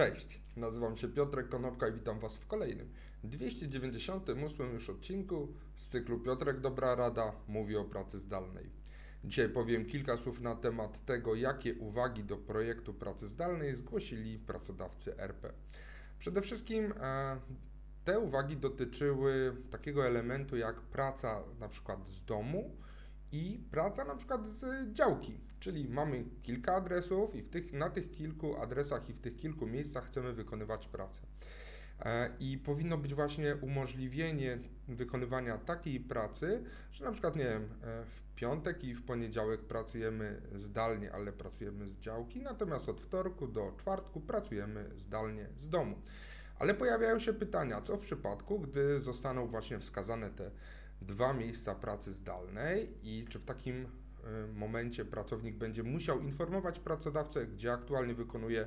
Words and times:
Cześć, 0.00 0.40
nazywam 0.56 0.96
się 0.96 1.08
Piotrek 1.08 1.48
Konopka 1.48 1.88
i 1.88 1.92
witam 1.92 2.20
Was 2.20 2.36
w 2.36 2.46
kolejnym 2.46 2.92
298 3.24 4.72
już 4.72 4.90
odcinku 4.90 5.48
z 5.76 5.88
cyklu 5.88 6.20
Piotrek 6.20 6.60
Dobra 6.60 6.94
Rada 6.94 7.32
mówi 7.48 7.76
o 7.76 7.84
pracy 7.84 8.18
zdalnej. 8.18 8.70
Dzisiaj 9.24 9.48
powiem 9.48 9.86
kilka 9.86 10.16
słów 10.16 10.40
na 10.40 10.56
temat 10.56 11.04
tego, 11.04 11.34
jakie 11.34 11.74
uwagi 11.74 12.24
do 12.24 12.36
projektu 12.36 12.94
pracy 12.94 13.28
zdalnej 13.28 13.76
zgłosili 13.76 14.38
pracodawcy 14.38 15.18
RP. 15.18 15.52
Przede 16.18 16.42
wszystkim 16.42 16.92
e, 17.00 17.40
te 18.04 18.18
uwagi 18.18 18.56
dotyczyły 18.56 19.56
takiego 19.70 20.06
elementu 20.06 20.56
jak 20.56 20.80
praca 20.80 21.42
na 21.58 21.68
przykład 21.68 22.08
z 22.08 22.24
domu 22.24 22.76
i 23.32 23.64
praca 23.70 24.04
na 24.04 24.14
przykład 24.14 24.40
z 24.48 24.92
działki, 24.92 25.40
czyli 25.60 25.88
mamy 25.88 26.24
kilka 26.42 26.74
adresów 26.74 27.34
i 27.34 27.42
w 27.42 27.50
tych, 27.50 27.72
na 27.72 27.90
tych 27.90 28.10
kilku 28.10 28.56
adresach 28.56 29.08
i 29.08 29.12
w 29.12 29.20
tych 29.20 29.36
kilku 29.36 29.66
miejscach 29.66 30.06
chcemy 30.06 30.32
wykonywać 30.32 30.88
pracę. 30.88 31.20
E, 32.00 32.30
I 32.40 32.58
powinno 32.58 32.98
być 32.98 33.14
właśnie 33.14 33.56
umożliwienie 33.56 34.58
wykonywania 34.88 35.58
takiej 35.58 36.00
pracy, 36.00 36.64
że 36.92 37.04
na 37.04 37.12
przykład, 37.12 37.36
nie 37.36 37.44
wiem, 37.44 37.62
e, 37.62 38.04
w 38.04 38.34
piątek 38.34 38.84
i 38.84 38.94
w 38.94 39.04
poniedziałek 39.04 39.60
pracujemy 39.60 40.42
zdalnie, 40.54 41.12
ale 41.12 41.32
pracujemy 41.32 41.88
z 41.88 41.98
działki, 41.98 42.42
natomiast 42.42 42.88
od 42.88 43.00
wtorku 43.00 43.46
do 43.46 43.72
czwartku 43.78 44.20
pracujemy 44.20 44.90
zdalnie 44.96 45.46
z 45.62 45.68
domu. 45.68 46.02
Ale 46.58 46.74
pojawiają 46.74 47.20
się 47.20 47.32
pytania, 47.32 47.82
co 47.82 47.96
w 47.96 48.00
przypadku, 48.00 48.60
gdy 48.60 49.00
zostaną 49.00 49.46
właśnie 49.46 49.78
wskazane 49.78 50.30
te 50.30 50.50
dwa 51.02 51.32
miejsca 51.32 51.74
pracy 51.74 52.14
zdalnej 52.14 52.94
i 53.02 53.26
czy 53.28 53.38
w 53.38 53.44
takim 53.44 53.84
y, 53.84 53.88
momencie 54.54 55.04
pracownik 55.04 55.56
będzie 55.56 55.82
musiał 55.82 56.20
informować 56.20 56.78
pracodawcę, 56.78 57.46
gdzie 57.46 57.72
aktualnie 57.72 58.14
wykonuje 58.14 58.66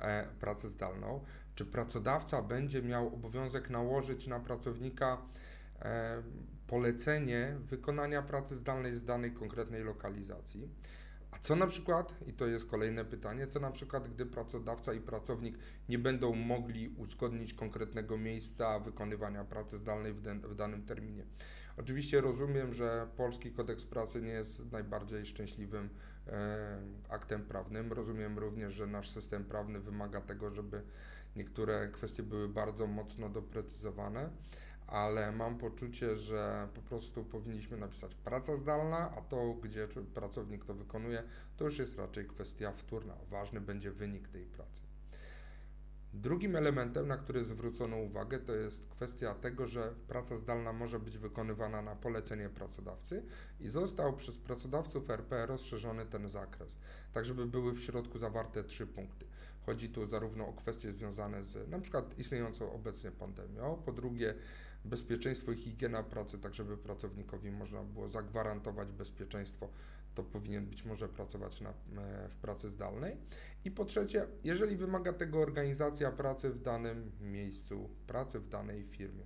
e, 0.00 0.28
pracę 0.40 0.68
zdalną, 0.68 1.24
czy 1.54 1.66
pracodawca 1.66 2.42
będzie 2.42 2.82
miał 2.82 3.06
obowiązek 3.14 3.70
nałożyć 3.70 4.26
na 4.26 4.40
pracownika 4.40 5.22
e, 5.80 6.22
polecenie 6.66 7.56
wykonania 7.60 8.22
pracy 8.22 8.54
zdalnej 8.54 8.96
z 8.96 9.04
danej 9.04 9.32
konkretnej 9.32 9.84
lokalizacji. 9.84 10.68
A 11.32 11.38
co 11.38 11.56
na 11.56 11.66
przykład, 11.66 12.14
i 12.26 12.32
to 12.32 12.46
jest 12.46 12.66
kolejne 12.66 13.04
pytanie, 13.04 13.46
co 13.46 13.60
na 13.60 13.70
przykład, 13.70 14.08
gdy 14.08 14.26
pracodawca 14.26 14.92
i 14.92 15.00
pracownik 15.00 15.58
nie 15.88 15.98
będą 15.98 16.34
mogli 16.34 16.88
uzgodnić 16.88 17.54
konkretnego 17.54 18.18
miejsca 18.18 18.80
wykonywania 18.80 19.44
pracy 19.44 19.76
zdalnej 19.76 20.12
w, 20.12 20.20
den, 20.20 20.40
w 20.40 20.54
danym 20.54 20.86
terminie? 20.86 21.24
Oczywiście 21.76 22.20
rozumiem, 22.20 22.74
że 22.74 23.08
polski 23.16 23.52
kodeks 23.52 23.84
pracy 23.84 24.22
nie 24.22 24.32
jest 24.32 24.72
najbardziej 24.72 25.26
szczęśliwym 25.26 25.88
e, 26.26 26.78
aktem 27.08 27.42
prawnym. 27.42 27.92
Rozumiem 27.92 28.38
również, 28.38 28.74
że 28.74 28.86
nasz 28.86 29.10
system 29.10 29.44
prawny 29.44 29.80
wymaga 29.80 30.20
tego, 30.20 30.50
żeby 30.50 30.82
niektóre 31.36 31.88
kwestie 31.88 32.22
były 32.22 32.48
bardzo 32.48 32.86
mocno 32.86 33.28
doprecyzowane 33.28 34.30
ale 34.86 35.32
mam 35.32 35.58
poczucie, 35.58 36.16
że 36.16 36.68
po 36.74 36.80
prostu 36.80 37.24
powinniśmy 37.24 37.76
napisać 37.76 38.14
praca 38.14 38.56
zdalna, 38.56 39.10
a 39.16 39.20
to, 39.20 39.54
gdzie 39.54 39.88
pracownik 40.14 40.64
to 40.64 40.74
wykonuje, 40.74 41.22
to 41.56 41.64
już 41.64 41.78
jest 41.78 41.98
raczej 41.98 42.26
kwestia 42.26 42.72
wtórna. 42.72 43.14
Ważny 43.30 43.60
będzie 43.60 43.90
wynik 43.90 44.28
tej 44.28 44.44
pracy. 44.44 44.82
Drugim 46.14 46.56
elementem, 46.56 47.08
na 47.08 47.16
który 47.16 47.44
zwrócono 47.44 47.96
uwagę, 47.96 48.38
to 48.38 48.52
jest 48.52 48.88
kwestia 48.88 49.34
tego, 49.34 49.66
że 49.66 49.94
praca 50.08 50.36
zdalna 50.36 50.72
może 50.72 50.98
być 51.00 51.18
wykonywana 51.18 51.82
na 51.82 51.96
polecenie 51.96 52.48
pracodawcy 52.48 53.22
i 53.60 53.68
został 53.68 54.16
przez 54.16 54.38
pracodawców 54.38 55.10
RP 55.10 55.46
rozszerzony 55.46 56.06
ten 56.06 56.28
zakres, 56.28 56.78
tak 57.12 57.24
żeby 57.24 57.46
były 57.46 57.72
w 57.72 57.80
środku 57.80 58.18
zawarte 58.18 58.64
trzy 58.64 58.86
punkty. 58.86 59.26
Chodzi 59.66 59.88
tu 59.88 60.06
zarówno 60.06 60.48
o 60.48 60.52
kwestie 60.52 60.92
związane 60.92 61.44
z 61.44 61.70
na 61.70 61.80
przykład 61.80 62.18
istniejącą 62.18 62.72
obecnie 62.72 63.10
pandemią, 63.10 63.82
po 63.84 63.92
drugie 63.92 64.34
bezpieczeństwo 64.84 65.52
i 65.52 65.56
higiena 65.56 66.02
pracy, 66.02 66.38
tak 66.38 66.54
żeby 66.54 66.76
pracownikowi 66.76 67.50
można 67.50 67.82
było 67.82 68.08
zagwarantować 68.08 68.92
bezpieczeństwo, 68.92 69.68
to 70.14 70.22
powinien 70.22 70.66
być 70.66 70.84
może 70.84 71.08
pracować 71.08 71.60
na, 71.60 71.70
e, 71.70 72.28
w 72.28 72.36
pracy 72.36 72.70
zdalnej. 72.70 73.16
I 73.64 73.70
po 73.70 73.84
trzecie, 73.84 74.26
jeżeli 74.44 74.76
wymaga 74.76 75.12
tego 75.12 75.38
organizacja 75.38 76.12
pracy 76.12 76.50
w 76.50 76.62
danym 76.62 77.12
miejscu 77.20 77.90
pracy, 78.06 78.40
w 78.40 78.48
danej 78.48 78.84
firmie. 78.84 79.24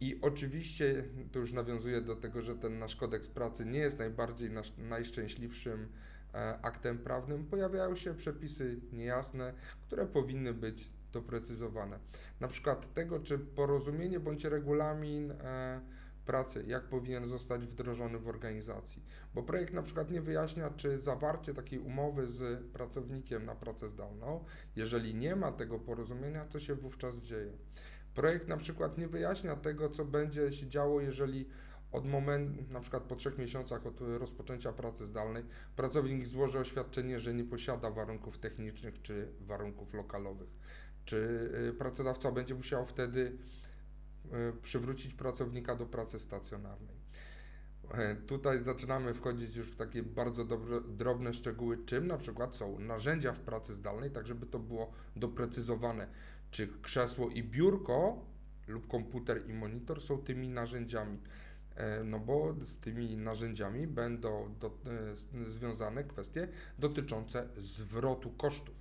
I 0.00 0.18
oczywiście 0.22 1.04
to 1.32 1.38
już 1.38 1.52
nawiązuje 1.52 2.00
do 2.00 2.16
tego, 2.16 2.42
że 2.42 2.54
ten 2.54 2.78
nasz 2.78 2.96
kodeks 2.96 3.28
pracy 3.28 3.66
nie 3.66 3.78
jest 3.78 3.98
najbardziej 3.98 4.50
nasz, 4.50 4.72
najszczęśliwszym 4.78 5.88
aktem 6.62 6.98
prawnym. 6.98 7.44
Pojawiają 7.44 7.96
się 7.96 8.14
przepisy 8.14 8.80
niejasne, 8.92 9.52
które 9.86 10.06
powinny 10.06 10.54
być 10.54 10.90
doprecyzowane. 11.12 11.98
Na 12.40 12.48
przykład 12.48 12.94
tego, 12.94 13.20
czy 13.20 13.38
porozumienie 13.38 14.20
bądź 14.20 14.44
regulamin 14.44 15.30
e, 15.30 15.80
pracy, 16.26 16.64
jak 16.66 16.84
powinien 16.84 17.28
zostać 17.28 17.66
wdrożony 17.66 18.18
w 18.18 18.28
organizacji. 18.28 19.02
Bo 19.34 19.42
projekt 19.42 19.74
na 19.74 19.82
przykład 19.82 20.10
nie 20.10 20.20
wyjaśnia, 20.20 20.70
czy 20.70 20.98
zawarcie 20.98 21.54
takiej 21.54 21.78
umowy 21.78 22.26
z 22.26 22.66
pracownikiem 22.72 23.44
na 23.44 23.54
pracę 23.54 23.88
zdalną, 23.88 24.44
jeżeli 24.76 25.14
nie 25.14 25.36
ma 25.36 25.52
tego 25.52 25.78
porozumienia, 25.78 26.46
co 26.46 26.60
się 26.60 26.74
wówczas 26.74 27.16
dzieje. 27.16 27.52
Projekt 28.14 28.48
na 28.48 28.56
przykład 28.56 28.98
nie 28.98 29.08
wyjaśnia 29.08 29.56
tego, 29.56 29.90
co 29.90 30.04
będzie 30.04 30.52
się 30.52 30.68
działo, 30.68 31.00
jeżeli 31.00 31.48
od 31.92 32.06
momentu, 32.06 32.72
na 32.72 32.80
przykład 32.80 33.02
po 33.02 33.16
trzech 33.16 33.38
miesiącach 33.38 33.86
od 33.86 34.00
rozpoczęcia 34.00 34.72
pracy 34.72 35.06
zdalnej, 35.06 35.44
pracownik 35.76 36.26
złoży 36.26 36.58
oświadczenie, 36.58 37.20
że 37.20 37.34
nie 37.34 37.44
posiada 37.44 37.90
warunków 37.90 38.38
technicznych 38.38 39.02
czy 39.02 39.28
warunków 39.40 39.94
lokalowych. 39.94 40.48
Czy 41.04 41.16
y, 41.70 41.72
pracodawca 41.72 42.32
będzie 42.32 42.54
musiał 42.54 42.86
wtedy 42.86 43.38
y, 44.26 44.62
przywrócić 44.62 45.14
pracownika 45.14 45.74
do 45.76 45.86
pracy 45.86 46.20
stacjonarnej? 46.20 46.98
E, 47.94 48.14
tutaj 48.16 48.62
zaczynamy 48.62 49.14
wchodzić 49.14 49.56
już 49.56 49.66
w 49.70 49.76
takie 49.76 50.02
bardzo 50.02 50.44
dobre, 50.44 50.80
drobne 50.80 51.34
szczegóły, 51.34 51.84
czym 51.86 52.06
na 52.06 52.18
przykład 52.18 52.56
są 52.56 52.78
narzędzia 52.78 53.32
w 53.32 53.40
pracy 53.40 53.74
zdalnej, 53.74 54.10
tak 54.10 54.26
żeby 54.26 54.46
to 54.46 54.58
było 54.58 54.92
doprecyzowane, 55.16 56.08
czy 56.50 56.68
krzesło 56.82 57.28
i 57.28 57.42
biurko 57.42 58.26
lub 58.66 58.88
komputer 58.88 59.50
i 59.50 59.54
monitor 59.54 60.02
są 60.02 60.18
tymi 60.18 60.48
narzędziami. 60.48 61.18
E, 61.78 62.04
no 62.04 62.18
bo 62.18 62.54
z 62.64 62.76
tymi 62.76 63.16
narzędziami 63.16 63.86
będą 63.86 64.54
do, 64.60 64.66
e, 64.66 65.50
związane 65.50 66.04
kwestie 66.04 66.48
dotyczące 66.78 67.48
zwrotu 67.56 68.30
kosztów. 68.30 68.74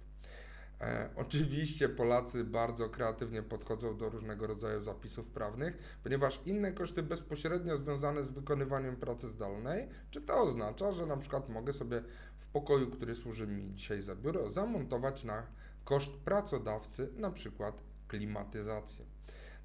E, 0.82 1.10
oczywiście 1.16 1.90
Polacy 1.90 2.44
bardzo 2.44 2.90
kreatywnie 2.90 3.44
podchodzą 3.44 3.98
do 3.98 4.10
różnego 4.10 4.48
rodzaju 4.48 4.84
zapisów 4.84 5.28
prawnych, 5.28 6.00
ponieważ 6.04 6.42
inne 6.46 6.72
koszty 6.72 7.04
bezpośrednio 7.04 7.78
związane 7.78 8.24
z 8.24 8.32
wykonywaniem 8.32 8.96
pracy 8.96 9.28
zdalnej, 9.30 9.90
czy 10.12 10.22
to 10.22 10.42
oznacza, 10.42 10.92
że 10.92 11.06
na 11.06 11.18
przykład 11.18 11.50
mogę 11.50 11.74
sobie 11.74 12.04
w 12.38 12.48
pokoju, 12.48 12.92
który 12.92 13.16
służy 13.16 13.48
mi 13.48 13.74
dzisiaj 13.74 14.02
za 14.02 14.16
biuro, 14.16 14.52
zamontować 14.52 15.24
na 15.24 15.44
koszt 15.86 16.12
pracodawcy 16.12 17.10
na 17.18 17.32
przykład 17.32 17.84
klimatyzację. 18.08 19.06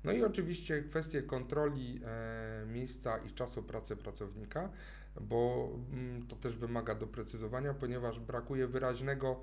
No 0.05 0.13
i 0.13 0.23
oczywiście 0.25 0.83
kwestie 0.83 1.23
kontroli 1.23 2.01
e, 2.05 2.67
miejsca 2.67 3.19
i 3.19 3.33
czasu 3.33 3.63
pracy 3.63 3.97
pracownika, 3.97 4.71
bo 5.21 5.71
mm, 5.93 6.27
to 6.27 6.37
też 6.37 6.57
wymaga 6.57 6.95
doprecyzowania, 6.95 7.75
ponieważ 7.75 8.21
brakuje 8.21 8.67
wyraźnego 8.67 9.41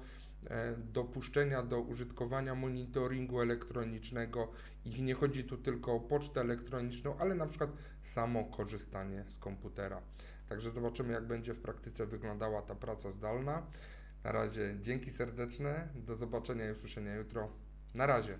E, 0.47 0.75
dopuszczenia 0.77 1.63
do 1.63 1.81
użytkowania 1.81 2.55
monitoringu 2.55 3.41
elektronicznego 3.41 4.51
i 4.85 5.03
nie 5.03 5.13
chodzi 5.13 5.43
tu 5.43 5.57
tylko 5.57 5.93
o 5.93 5.99
pocztę 5.99 6.41
elektroniczną, 6.41 7.17
ale 7.17 7.35
na 7.35 7.47
przykład 7.47 7.69
samo 8.03 8.43
korzystanie 8.43 9.25
z 9.29 9.37
komputera. 9.37 10.01
Także 10.49 10.71
zobaczymy, 10.71 11.13
jak 11.13 11.27
będzie 11.27 11.53
w 11.53 11.61
praktyce 11.61 12.05
wyglądała 12.05 12.61
ta 12.61 12.75
praca 12.75 13.11
zdalna. 13.11 13.63
Na 14.23 14.31
razie 14.31 14.75
dzięki 14.81 15.11
serdeczne, 15.11 15.87
do 15.95 16.15
zobaczenia 16.15 16.69
i 16.69 16.71
usłyszenia 16.71 17.15
jutro. 17.15 17.49
Na 17.93 18.05
razie. 18.05 18.37